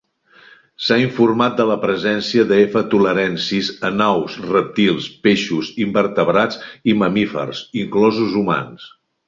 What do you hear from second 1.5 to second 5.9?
de la presència de "F. tularensis" en aus, rèptils, peixos,